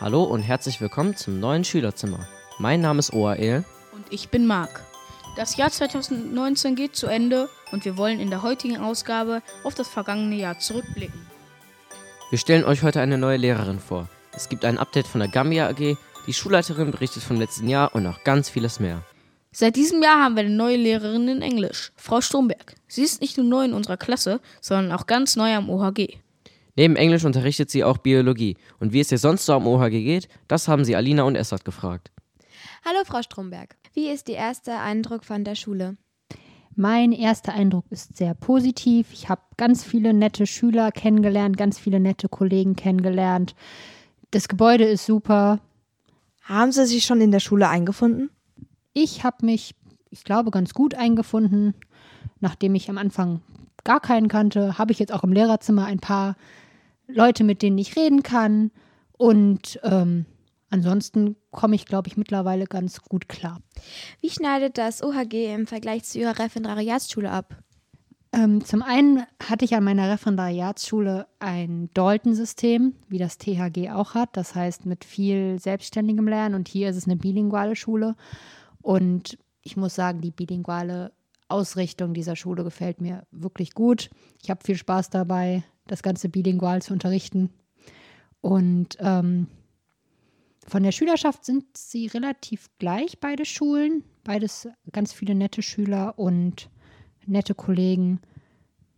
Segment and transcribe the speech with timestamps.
[0.00, 2.26] Hallo und herzlich willkommen zum neuen Schülerzimmer.
[2.58, 3.66] Mein Name ist Oael.
[3.92, 4.82] Und ich bin Marc.
[5.36, 9.88] Das Jahr 2019 geht zu Ende und wir wollen in der heutigen Ausgabe auf das
[9.88, 11.20] vergangene Jahr zurückblicken.
[12.30, 14.08] Wir stellen euch heute eine neue Lehrerin vor.
[14.32, 18.02] Es gibt ein Update von der Gambia AG, die Schulleiterin berichtet vom letzten Jahr und
[18.02, 19.02] noch ganz vieles mehr.
[19.52, 22.74] Seit diesem Jahr haben wir eine neue Lehrerin in Englisch, Frau Stromberg.
[22.88, 26.20] Sie ist nicht nur neu in unserer Klasse, sondern auch ganz neu am OHG.
[26.76, 28.56] Neben Englisch unterrichtet sie auch Biologie.
[28.78, 31.64] Und wie es ihr sonst so am OHG geht, das haben sie Alina und Essert
[31.64, 32.10] gefragt.
[32.84, 33.76] Hallo Frau Stromberg.
[33.92, 35.96] Wie ist Ihr erster Eindruck von der Schule?
[36.76, 39.12] Mein erster Eindruck ist sehr positiv.
[39.12, 43.54] Ich habe ganz viele nette Schüler kennengelernt, ganz viele nette Kollegen kennengelernt.
[44.30, 45.58] Das Gebäude ist super.
[46.42, 48.30] Haben Sie sich schon in der Schule eingefunden?
[48.92, 49.74] Ich habe mich,
[50.10, 51.74] ich glaube, ganz gut eingefunden.
[52.40, 53.42] Nachdem ich am Anfang
[53.84, 56.36] gar keinen kannte, habe ich jetzt auch im Lehrerzimmer ein paar
[57.06, 58.70] Leute, mit denen ich reden kann.
[59.16, 60.26] Und ähm,
[60.70, 63.60] ansonsten komme ich, glaube ich, mittlerweile ganz gut klar.
[64.20, 67.56] Wie schneidet das OHG im Vergleich zu Ihrer Referendariatsschule ab?
[68.32, 74.36] Ähm, zum einen hatte ich an meiner Referendariatsschule ein Dalton-System, wie das THG auch hat.
[74.36, 76.54] Das heißt, mit viel selbstständigem Lernen.
[76.54, 78.14] Und hier ist es eine bilinguale Schule.
[78.80, 81.12] Und ich muss sagen, die bilinguale
[81.50, 84.10] Ausrichtung dieser Schule gefällt mir wirklich gut.
[84.42, 87.50] Ich habe viel Spaß dabei, das Ganze bilingual zu unterrichten.
[88.40, 89.48] Und ähm,
[90.66, 94.04] von der Schülerschaft sind sie relativ gleich, beide Schulen.
[94.24, 96.70] Beides ganz viele nette Schüler und
[97.26, 98.20] nette Kollegen.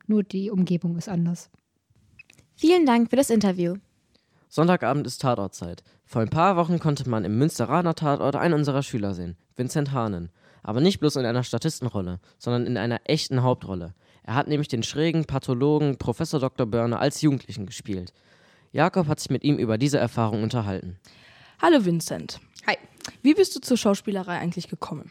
[0.06, 1.50] Nur die Umgebung ist anders.
[2.55, 3.77] Vielen Dank für das Interview.
[4.48, 5.83] Sonntagabend ist Tatortzeit.
[6.05, 10.30] Vor ein paar Wochen konnte man im Münsteraner Tatort einen unserer Schüler sehen, Vincent Hahnen.
[10.62, 13.95] Aber nicht bloß in einer Statistenrolle, sondern in einer echten Hauptrolle.
[14.24, 16.67] Er hat nämlich den schrägen Pathologen Professor Dr.
[16.67, 18.12] Börner als Jugendlichen gespielt.
[18.70, 20.98] Jakob hat sich mit ihm über diese Erfahrung unterhalten.
[21.61, 22.40] Hallo Vincent.
[22.67, 22.77] Hi.
[23.23, 25.11] Wie bist du zur Schauspielerei eigentlich gekommen?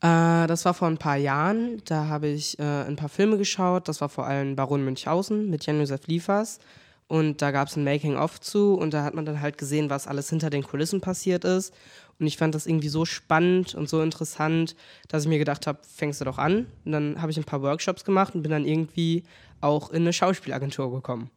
[0.00, 1.80] Äh, das war vor ein paar Jahren.
[1.86, 3.88] Da habe ich äh, ein paar Filme geschaut.
[3.88, 6.58] Das war vor allem Baron Münchhausen mit Jan-Josef Liefers.
[7.06, 10.06] Und da gab es ein Making-of zu und da hat man dann halt gesehen, was
[10.06, 11.74] alles hinter den Kulissen passiert ist.
[12.18, 14.76] Und ich fand das irgendwie so spannend und so interessant,
[15.08, 16.66] dass ich mir gedacht habe, fängst du doch an.
[16.84, 19.24] Und dann habe ich ein paar Workshops gemacht und bin dann irgendwie
[19.60, 21.30] auch in eine Schauspielagentur gekommen.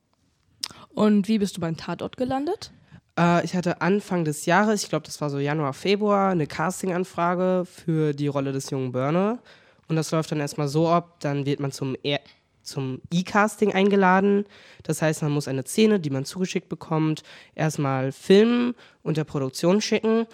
[0.89, 2.71] Und wie bist du beim Tatort gelandet?
[3.17, 7.65] Äh, ich hatte Anfang des Jahres, ich glaube, das war so Januar, Februar, eine Casting-Anfrage
[7.65, 9.39] für die Rolle des jungen Burner.
[9.87, 12.19] Und das läuft dann erstmal so ab, dann wird man zum er
[12.67, 14.45] zum E-Casting eingeladen.
[14.83, 17.23] Das heißt, man muss eine Szene, die man zugeschickt bekommt,
[17.55, 20.27] erstmal filmen und der Produktion schicken.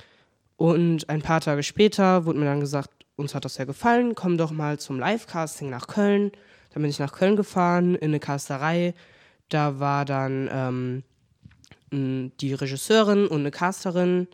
[0.64, 4.38] Und ein paar Tage später wurde mir dann gesagt, uns hat das ja gefallen, komm
[4.38, 6.32] doch mal zum Live-Casting nach Köln.
[6.74, 8.94] Dann bin ich nach Köln gefahren, in eine Casterei.
[9.50, 11.04] Da war dann
[11.92, 14.30] ähm, die Regisseurin und eine Casterin.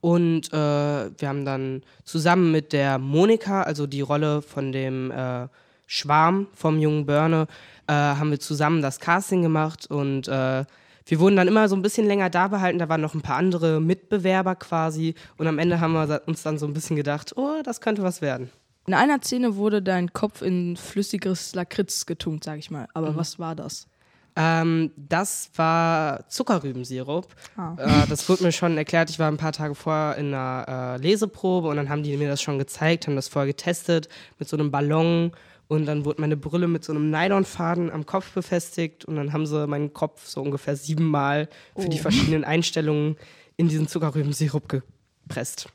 [0.00, 5.46] Und äh, wir haben dann zusammen mit der Monika, also die Rolle von dem äh,
[5.86, 7.46] Schwarm vom jungen Börne,
[7.86, 10.64] äh, haben wir zusammen das Casting gemacht und äh,
[11.10, 12.78] wir wurden dann immer so ein bisschen länger da behalten.
[12.78, 16.56] Da waren noch ein paar andere Mitbewerber quasi und am Ende haben wir uns dann
[16.56, 18.50] so ein bisschen gedacht, oh, das könnte was werden.
[18.86, 22.86] In einer Szene wurde dein Kopf in flüssiges Lakritz getunkt, sag ich mal.
[22.94, 23.16] Aber mhm.
[23.16, 23.88] was war das?
[24.36, 27.26] Ähm, das war Zuckerrübensirup.
[27.56, 27.74] Ah.
[27.76, 29.10] Äh, das wurde mir schon erklärt.
[29.10, 32.28] Ich war ein paar Tage vorher in einer äh, Leseprobe und dann haben die mir
[32.28, 35.32] das schon gezeigt, haben das vorher getestet mit so einem Ballon
[35.70, 39.46] und dann wurde meine Brille mit so einem Nylonfaden am Kopf befestigt und dann haben
[39.46, 41.88] sie meinen Kopf so ungefähr siebenmal für oh.
[41.88, 43.16] die verschiedenen Einstellungen
[43.56, 45.68] in diesen Zuckerrübensirup gepresst.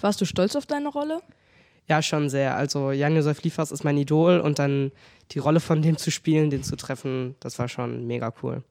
[0.00, 1.20] Warst du stolz auf deine Rolle?
[1.86, 2.56] Ja, schon sehr.
[2.56, 4.92] Also Jan-Josef Liefers ist mein Idol und dann
[5.32, 8.62] die Rolle von dem zu spielen, den zu treffen, das war schon mega cool.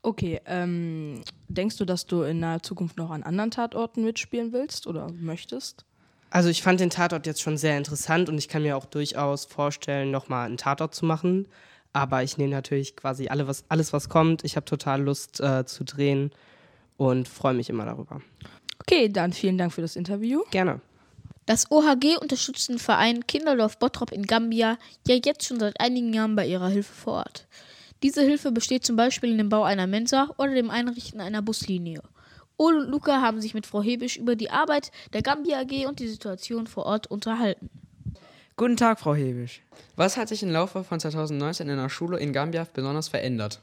[0.00, 4.86] Okay, ähm, denkst du, dass du in naher Zukunft noch an anderen Tatorten mitspielen willst
[4.86, 5.84] oder möchtest?
[6.34, 9.44] Also ich fand den Tatort jetzt schon sehr interessant und ich kann mir auch durchaus
[9.44, 11.46] vorstellen, nochmal einen Tatort zu machen.
[11.92, 14.42] Aber ich nehme natürlich quasi alle, was, alles, was kommt.
[14.42, 16.32] Ich habe total Lust äh, zu drehen
[16.96, 18.20] und freue mich immer darüber.
[18.80, 20.42] Okay, dann vielen Dank für das Interview.
[20.50, 20.80] Gerne.
[21.46, 24.76] Das OHG unterstützt den Verein Kinderdorf Bottrop in Gambia
[25.06, 27.46] ja jetzt schon seit einigen Jahren bei ihrer Hilfe vor Ort.
[28.02, 32.02] Diese Hilfe besteht zum Beispiel in dem Bau einer Mensa oder dem Einrichten einer Buslinie.
[32.56, 35.98] Ole und Luca haben sich mit Frau Hebisch über die Arbeit der Gambia AG und
[35.98, 37.68] die Situation vor Ort unterhalten.
[38.56, 39.62] Guten Tag, Frau Hebisch.
[39.96, 43.60] Was hat sich im Laufe von 2019 in der Schule in Gambia besonders verändert?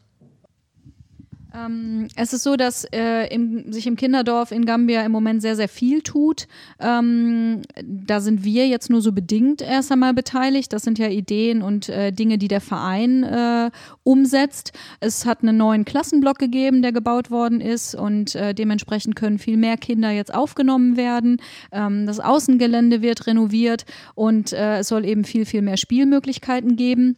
[1.54, 5.56] Ähm, es ist so, dass äh, im, sich im Kinderdorf in Gambia im Moment sehr,
[5.56, 6.48] sehr viel tut.
[6.80, 10.72] Ähm, da sind wir jetzt nur so bedingt erst einmal beteiligt.
[10.72, 13.72] Das sind ja Ideen und äh, Dinge, die der Verein äh,
[14.04, 14.72] umsetzt.
[15.02, 19.58] Es hat einen neuen Klassenblock gegeben, der gebaut worden ist und äh, dementsprechend können viel
[19.58, 21.38] mehr Kinder jetzt aufgenommen werden.
[21.72, 27.18] Ähm, das Außengelände wird renoviert und äh, es soll eben viel, viel mehr Spielmöglichkeiten geben.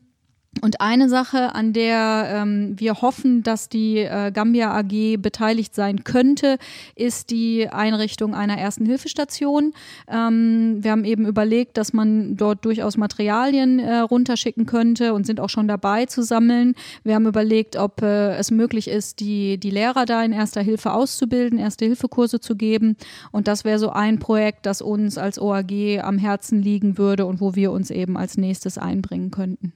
[0.62, 6.04] Und eine Sache, an der ähm, wir hoffen, dass die äh, Gambia AG beteiligt sein
[6.04, 6.58] könnte,
[6.96, 9.74] ist die Einrichtung einer ersten Hilfestation.
[10.08, 15.40] Ähm, wir haben eben überlegt, dass man dort durchaus Materialien äh, runterschicken könnte und sind
[15.40, 16.76] auch schon dabei zu sammeln.
[17.04, 20.94] Wir haben überlegt, ob äh, es möglich ist, die, die Lehrer da in erster Hilfe
[20.94, 22.96] auszubilden, erste Hilfekurse zu geben.
[23.32, 27.42] Und das wäre so ein Projekt, das uns als OAG am Herzen liegen würde und
[27.42, 29.74] wo wir uns eben als nächstes einbringen könnten.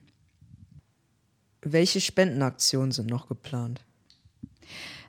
[1.61, 3.83] Welche Spendenaktionen sind noch geplant?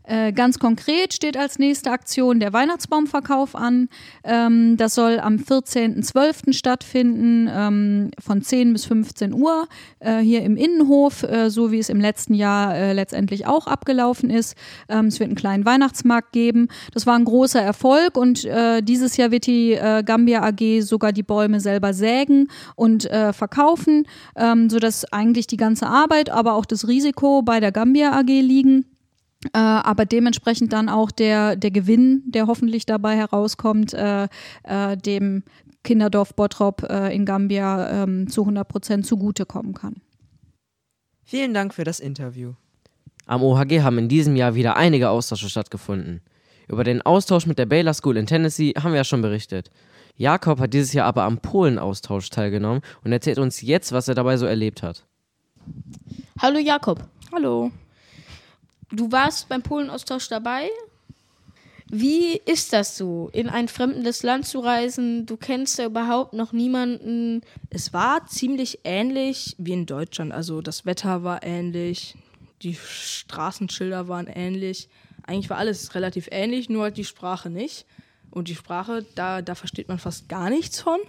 [0.08, 3.90] Äh, ganz konkret steht als nächste Aktion der Weihnachtsbaumverkauf an.
[4.24, 6.54] Ähm, das soll am 14.12.
[6.54, 9.68] stattfinden, ähm, von 10 bis 15 Uhr,
[10.00, 14.30] äh, hier im Innenhof, äh, so wie es im letzten Jahr äh, letztendlich auch abgelaufen
[14.30, 14.56] ist.
[14.88, 16.68] Ähm, es wird einen kleinen Weihnachtsmarkt geben.
[16.94, 21.22] Das war ein großer Erfolg und äh, dieses Jahr wird die Gambia AG sogar die
[21.22, 24.04] Bäume selber sägen und verkaufen,
[24.36, 28.84] ähm, sodass eigentlich die ganze Arbeit, aber auch das Risiko bei der Gambia AG liegen.
[29.52, 34.28] Äh, aber dementsprechend dann auch der, der Gewinn, der hoffentlich dabei herauskommt, äh,
[34.64, 35.44] äh, dem
[35.84, 39.96] Kinderdorf Bottrop äh, in Gambia ähm, zu 100 Prozent zugutekommen kann.
[41.24, 42.54] Vielen Dank für das Interview.
[43.26, 46.22] Am OHG haben in diesem Jahr wieder einige Austausche stattgefunden.
[46.66, 49.70] Über den Austausch mit der Baylor School in Tennessee haben wir ja schon berichtet.
[50.16, 54.36] Jakob hat dieses Jahr aber am Polen-Austausch teilgenommen und erzählt uns jetzt, was er dabei
[54.36, 55.06] so erlebt hat.
[56.40, 57.06] Hallo Jakob.
[57.32, 57.70] Hallo.
[58.90, 60.70] Du warst beim Polenaustausch dabei.
[61.90, 65.24] Wie ist das so, in ein fremdes Land zu reisen?
[65.24, 67.40] Du kennst ja überhaupt noch niemanden.
[67.70, 70.32] Es war ziemlich ähnlich wie in Deutschland.
[70.32, 72.14] Also das Wetter war ähnlich,
[72.62, 74.88] die Straßenschilder waren ähnlich.
[75.26, 77.86] Eigentlich war alles relativ ähnlich, nur halt die Sprache nicht.
[78.30, 81.00] Und die Sprache, da, da versteht man fast gar nichts von.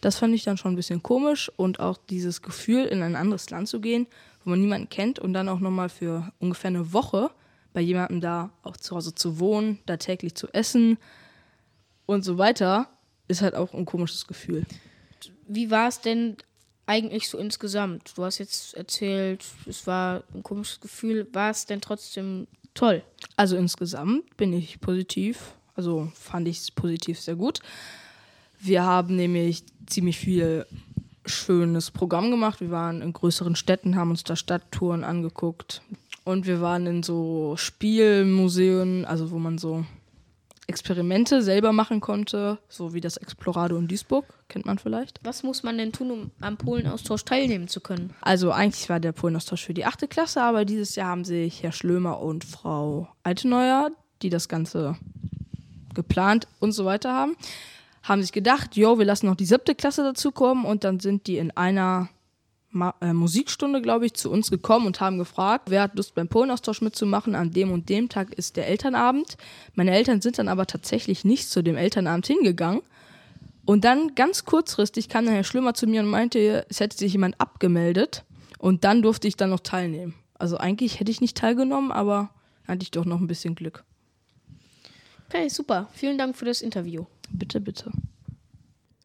[0.00, 3.50] Das fand ich dann schon ein bisschen komisch und auch dieses Gefühl, in ein anderes
[3.50, 4.06] Land zu gehen
[4.48, 7.30] wo man niemanden kennt und dann auch nochmal für ungefähr eine Woche
[7.74, 10.96] bei jemandem da auch zu Hause zu wohnen, da täglich zu essen
[12.06, 12.88] und so weiter,
[13.28, 14.64] ist halt auch ein komisches Gefühl.
[15.46, 16.38] Wie war es denn
[16.86, 18.16] eigentlich so insgesamt?
[18.16, 21.28] Du hast jetzt erzählt, es war ein komisches Gefühl.
[21.32, 23.02] War es denn trotzdem toll?
[23.36, 27.60] Also insgesamt bin ich positiv, also fand ich es positiv sehr gut.
[28.58, 30.66] Wir haben nämlich ziemlich viel
[31.26, 32.60] schönes Programm gemacht.
[32.60, 35.82] Wir waren in größeren Städten, haben uns da Stadttouren angeguckt.
[36.24, 39.84] Und wir waren in so Spielmuseen, also wo man so
[40.66, 45.18] Experimente selber machen konnte, so wie das Explorado in Duisburg, kennt man vielleicht.
[45.22, 48.12] Was muss man denn tun, um am Polenaustausch teilnehmen zu können?
[48.20, 51.72] Also eigentlich war der Polenaustausch für die achte Klasse, aber dieses Jahr haben sich Herr
[51.72, 54.96] Schlömer und Frau Alteneuer, die das Ganze
[55.94, 57.34] geplant und so weiter haben,
[58.08, 61.36] haben sich gedacht, jo, wir lassen noch die siebte Klasse dazukommen und dann sind die
[61.36, 62.08] in einer
[62.70, 66.28] Ma äh, Musikstunde, glaube ich, zu uns gekommen und haben gefragt, wer hat Lust beim
[66.28, 67.34] Polenaustausch mitzumachen.
[67.34, 69.38] An dem und dem Tag ist der Elternabend.
[69.74, 72.82] Meine Eltern sind dann aber tatsächlich nicht zu dem Elternabend hingegangen.
[73.64, 77.12] Und dann ganz kurzfristig kam dann Herr Schlümmer zu mir und meinte, es hätte sich
[77.12, 78.24] jemand abgemeldet.
[78.58, 80.14] Und dann durfte ich dann noch teilnehmen.
[80.34, 82.30] Also eigentlich hätte ich nicht teilgenommen, aber
[82.66, 83.84] hatte ich doch noch ein bisschen Glück.
[85.28, 85.88] Okay, super.
[85.92, 87.04] Vielen Dank für das Interview.
[87.30, 87.92] Bitte, bitte.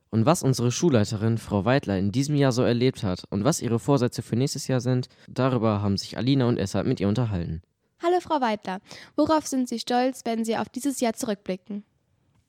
[0.09, 3.79] Und was unsere Schulleiterin, Frau Weidler, in diesem Jahr so erlebt hat und was ihre
[3.79, 7.61] Vorsätze für nächstes Jahr sind, darüber haben sich Alina und Essa mit ihr unterhalten.
[8.01, 8.79] Hallo Frau Weidler,
[9.15, 11.83] worauf sind Sie stolz, wenn Sie auf dieses Jahr zurückblicken?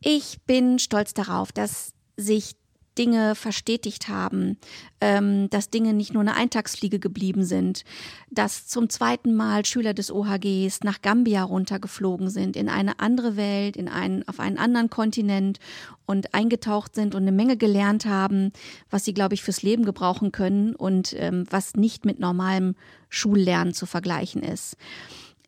[0.01, 2.55] Ich bin stolz darauf, dass sich
[2.99, 4.59] Dinge verstetigt haben,
[5.01, 7.85] ähm, dass Dinge nicht nur eine Eintagsfliege geblieben sind,
[8.31, 13.77] dass zum zweiten Mal Schüler des OHGs nach Gambia runtergeflogen sind, in eine andere Welt,
[13.77, 15.59] in einen, auf einen anderen Kontinent
[16.07, 18.53] und eingetaucht sind und eine Menge gelernt haben,
[18.91, 22.75] was sie, glaube ich, fürs Leben gebrauchen können und ähm, was nicht mit normalem
[23.09, 24.77] Schullernen zu vergleichen ist.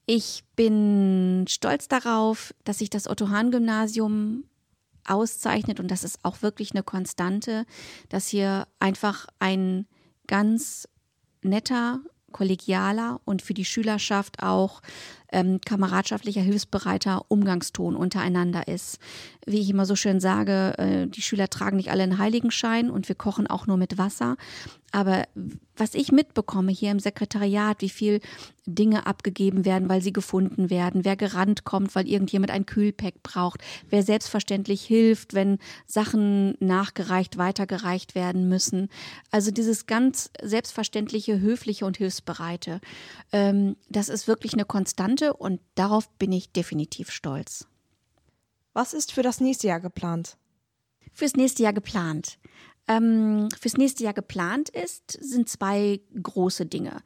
[0.06, 4.44] Ich bin stolz darauf, dass sich das Otto-Hahn-Gymnasium
[5.08, 5.80] auszeichnet.
[5.80, 7.64] Und das ist auch wirklich eine Konstante,
[8.08, 9.86] dass hier einfach ein
[10.26, 10.88] ganz
[11.42, 12.00] netter,
[12.32, 14.82] kollegialer und für die Schülerschaft auch
[15.36, 18.98] ähm, kameradschaftlicher, hilfsbereiter Umgangston untereinander ist.
[19.44, 23.06] Wie ich immer so schön sage, äh, die Schüler tragen nicht alle einen Heiligenschein und
[23.08, 24.36] wir kochen auch nur mit Wasser.
[24.92, 25.24] Aber
[25.76, 28.20] was ich mitbekomme hier im Sekretariat, wie viel
[28.64, 33.62] Dinge abgegeben werden, weil sie gefunden werden, wer gerannt kommt, weil irgendjemand ein Kühlpack braucht,
[33.90, 38.88] wer selbstverständlich hilft, wenn Sachen nachgereicht, weitergereicht werden müssen.
[39.30, 42.80] Also dieses ganz selbstverständliche, höfliche und hilfsbereite,
[43.32, 47.66] ähm, das ist wirklich eine Konstante und darauf bin ich definitiv stolz.
[48.72, 50.36] Was ist für das nächste Jahr geplant?
[51.12, 52.38] Fürs nächste Jahr geplant.
[52.88, 57.02] Ähm, fürs nächste Jahr geplant ist, sind zwei große Dinge.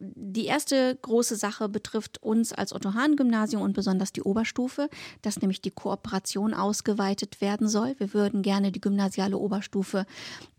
[0.00, 4.88] Die erste große Sache betrifft uns als Otto-Hahn-Gymnasium und besonders die Oberstufe,
[5.22, 7.96] dass nämlich die Kooperation ausgeweitet werden soll.
[7.98, 10.06] Wir würden gerne die gymnasiale Oberstufe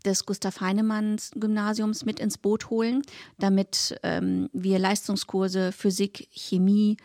[0.04, 3.02] des Gustav Heinemanns Gymnasiums mit ins Boot holen,
[3.38, 6.98] damit ähm, wir Leistungskurse Physik, Chemie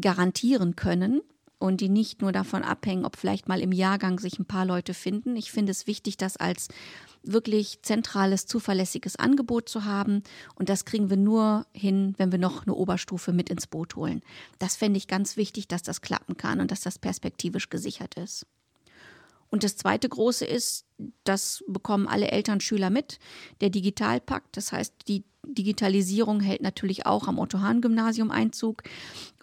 [0.00, 1.20] garantieren können
[1.62, 4.94] und die nicht nur davon abhängen, ob vielleicht mal im Jahrgang sich ein paar Leute
[4.94, 5.36] finden.
[5.36, 6.68] Ich finde es wichtig, das als
[7.22, 10.24] wirklich zentrales, zuverlässiges Angebot zu haben.
[10.56, 14.22] Und das kriegen wir nur hin, wenn wir noch eine Oberstufe mit ins Boot holen.
[14.58, 18.44] Das fände ich ganz wichtig, dass das klappen kann und dass das perspektivisch gesichert ist.
[19.48, 20.84] Und das zweite große ist,
[21.22, 23.20] das bekommen alle Eltern, Schüler mit,
[23.60, 24.56] der Digitalpakt.
[24.56, 28.82] Das heißt, die Digitalisierung hält natürlich auch am Otto-Hahn-Gymnasium Einzug.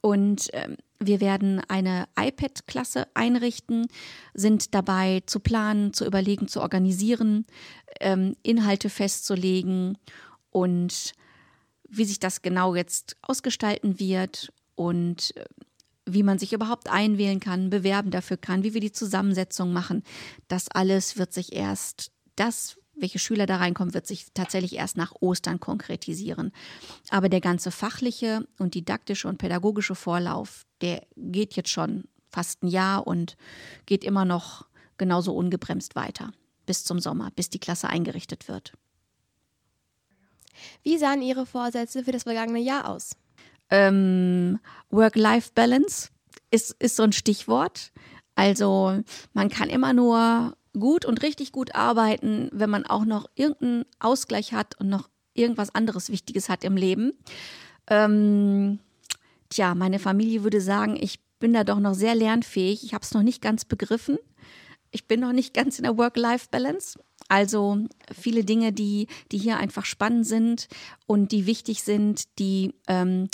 [0.02, 3.88] Und ähm, wir werden eine iPad-Klasse einrichten,
[4.34, 7.46] sind dabei zu planen, zu überlegen, zu organisieren,
[8.02, 9.98] ähm, Inhalte festzulegen
[10.52, 11.14] und
[11.88, 15.46] wie sich das genau jetzt ausgestalten wird und äh,
[16.06, 20.04] wie man sich überhaupt einwählen kann, bewerben dafür kann, wie wir die Zusammensetzung machen.
[20.48, 25.14] Das alles wird sich erst, das, welche Schüler da reinkommen, wird sich tatsächlich erst nach
[25.20, 26.52] Ostern konkretisieren.
[27.10, 32.68] Aber der ganze fachliche und didaktische und pädagogische Vorlauf, der geht jetzt schon fast ein
[32.68, 33.38] Jahr und
[33.86, 34.66] geht immer noch
[34.98, 36.32] genauso ungebremst weiter
[36.66, 38.74] bis zum Sommer, bis die Klasse eingerichtet wird.
[40.84, 43.16] Wie sahen Ihre Vorsätze für das vergangene Jahr aus?
[43.72, 46.10] Ähm, Work-Life-Balance
[46.52, 47.92] ist, ist so ein Stichwort.
[48.36, 49.02] Also
[49.34, 54.54] man kann immer nur gut und richtig gut arbeiten, wenn man auch noch irgendeinen Ausgleich
[54.54, 57.14] hat und noch irgendwas anderes Wichtiges hat im Leben.
[57.88, 58.80] Ähm,
[59.50, 62.84] tja, meine Familie würde sagen, ich bin da doch noch sehr lernfähig.
[62.84, 64.18] Ich habe es noch nicht ganz begriffen.
[64.92, 67.00] Ich bin noch nicht ganz in der Work-Life-Balance.
[67.28, 67.78] Also
[68.14, 70.68] viele Dinge, die, die hier einfach spannend sind
[71.06, 73.30] und die wichtig sind, die ähm,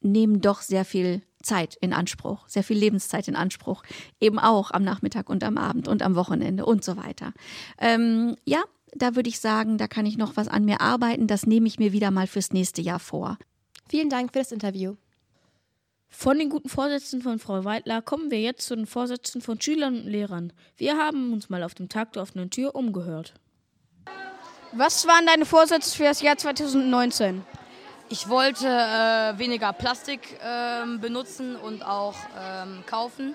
[0.00, 3.82] nehmen doch sehr viel Zeit in Anspruch, sehr viel Lebenszeit in Anspruch,
[4.20, 7.32] eben auch am Nachmittag und am Abend und am Wochenende und so weiter.
[7.78, 8.62] Ähm, ja,
[8.94, 11.26] da würde ich sagen, da kann ich noch was an mir arbeiten.
[11.26, 13.38] Das nehme ich mir wieder mal fürs nächste Jahr vor.
[13.88, 14.96] Vielen Dank für das Interview.
[16.08, 20.00] Von den guten Vorsätzen von Frau Weidler kommen wir jetzt zu den Vorsätzen von Schülern
[20.00, 20.52] und Lehrern.
[20.76, 23.34] Wir haben uns mal auf dem Tag der offenen Tür umgehört.
[24.72, 27.44] Was waren deine Vorsätze für das Jahr 2019?
[28.08, 33.34] Ich wollte äh, weniger Plastik äh, benutzen und auch ähm, kaufen.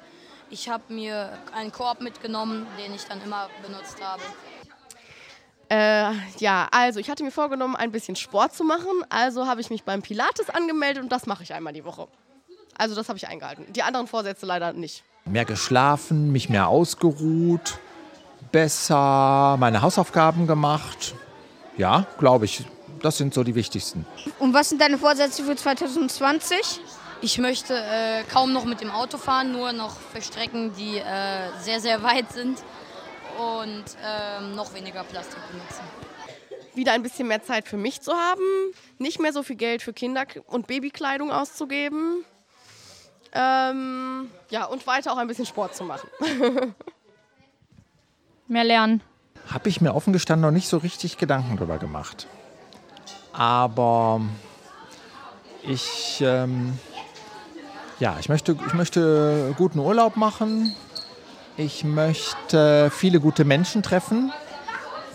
[0.50, 4.22] Ich habe mir einen Korb mitgenommen, den ich dann immer benutzt habe.
[5.70, 8.92] Äh, ja, also ich hatte mir vorgenommen, ein bisschen Sport zu machen.
[9.10, 12.08] Also habe ich mich beim Pilates angemeldet und das mache ich einmal die Woche.
[12.78, 13.72] Also das habe ich eingehalten.
[13.74, 15.04] Die anderen Vorsätze leider nicht.
[15.26, 17.78] Mehr geschlafen, mich mehr ausgeruht,
[18.52, 21.14] besser meine Hausaufgaben gemacht.
[21.78, 22.66] Ja, glaube ich,
[23.02, 24.06] das sind so die wichtigsten.
[24.40, 26.82] Und was sind deine Vorsätze für 2020?
[27.22, 31.50] Ich möchte äh, kaum noch mit dem Auto fahren, nur noch für Strecken, die äh,
[31.60, 32.58] sehr, sehr weit sind
[33.38, 35.84] und äh, noch weniger Plastik benutzen.
[36.74, 38.42] Wieder ein bisschen mehr Zeit für mich zu haben,
[38.98, 42.26] nicht mehr so viel Geld für Kinder- und Babykleidung auszugeben.
[43.34, 46.10] Ähm, ja, und weiter auch ein bisschen Sport zu machen.
[48.48, 49.02] mehr lernen.
[49.48, 52.28] Habe ich mir offen gestanden noch nicht so richtig Gedanken drüber gemacht.
[53.34, 54.22] Aber
[55.64, 56.74] ich, ähm,
[58.00, 60.76] ja, ich möchte, ich möchte guten Urlaub machen.
[61.58, 64.32] Ich möchte viele gute Menschen treffen,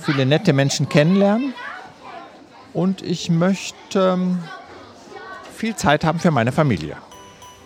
[0.01, 1.55] viele nette Menschen kennenlernen.
[2.73, 4.39] Und ich möchte ähm,
[5.55, 6.97] viel Zeit haben für meine Familie.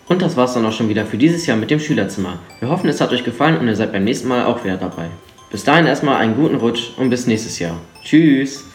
[0.07, 2.39] Und das war's dann auch schon wieder für dieses Jahr mit dem Schülerzimmer.
[2.59, 5.09] Wir hoffen, es hat euch gefallen und ihr seid beim nächsten Mal auch wieder dabei.
[5.51, 7.77] Bis dahin erstmal einen guten Rutsch und bis nächstes Jahr.
[8.03, 8.70] Tschüss!